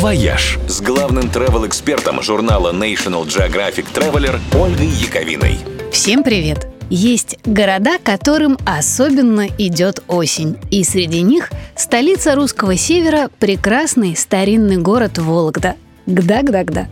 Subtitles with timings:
[0.00, 5.58] «Вояж» с главным travel-экспертом журнала National Geographic Traveler Ольгой Яковиной.
[5.92, 6.68] Всем привет!
[6.88, 10.56] Есть города, которым особенно идет осень.
[10.70, 15.74] И среди них столица русского севера– прекрасный старинный город Вологда.
[16.06, 16.88] Гда-гда-гда.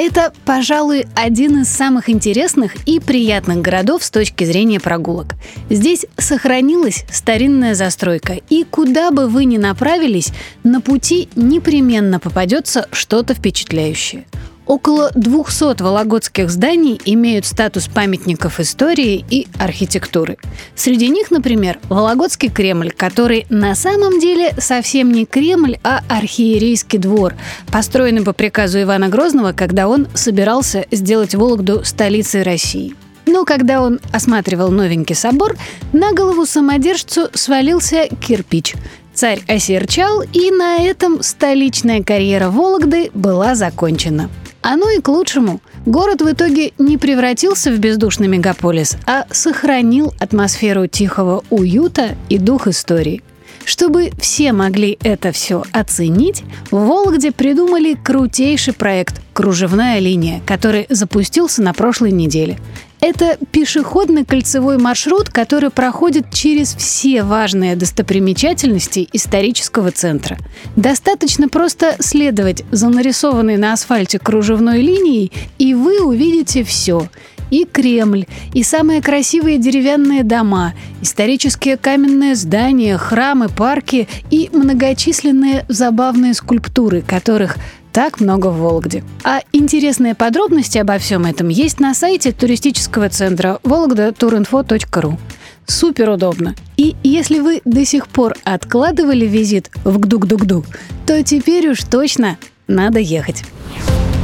[0.00, 5.34] Это, пожалуй, один из самых интересных и приятных городов с точки зрения прогулок.
[5.70, 10.28] Здесь сохранилась старинная застройка, и куда бы вы ни направились,
[10.62, 14.24] на пути непременно попадется что-то впечатляющее–
[14.68, 20.36] Около 200 вологодских зданий имеют статус памятников истории и архитектуры.
[20.76, 27.34] Среди них, например, Вологодский Кремль, который на самом деле совсем не Кремль, а архиерейский двор,
[27.72, 32.94] построенный по приказу Ивана Грозного, когда он собирался сделать Вологду столицей России.
[33.24, 35.56] Но когда он осматривал новенький собор,
[35.94, 38.74] на голову самодержцу свалился кирпич.
[39.14, 44.28] Царь осерчал, и на этом столичная карьера Вологды была закончена.
[44.60, 45.60] Оно и к лучшему.
[45.86, 52.66] Город в итоге не превратился в бездушный мегаполис, а сохранил атмосферу тихого уюта и дух
[52.66, 53.22] истории.
[53.64, 61.62] Чтобы все могли это все оценить, в Вологде придумали крутейший проект «Кружевная линия», который запустился
[61.62, 62.58] на прошлой неделе.
[63.00, 70.36] Это пешеходный кольцевой маршрут, который проходит через все важные достопримечательности исторического центра.
[70.74, 77.08] Достаточно просто следовать за нарисованной на асфальте кружевной линией, и вы увидите все
[77.50, 86.34] и Кремль, и самые красивые деревянные дома, исторические каменные здания, храмы, парки и многочисленные забавные
[86.34, 87.56] скульптуры, которых
[87.92, 89.02] так много в Вологде.
[89.24, 95.18] А интересные подробности обо всем этом есть на сайте туристического центра vologda.turinfo.ru.
[95.66, 96.54] Супер удобно.
[96.76, 100.64] И если вы до сих пор откладывали визит в Вологду-гду-гду,
[101.06, 103.44] то теперь уж точно надо ехать.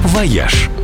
[0.05, 0.71] «Вояж»–